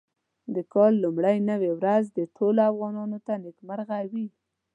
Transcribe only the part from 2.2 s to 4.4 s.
ټولو افغانانو ته نېکمرغه وي.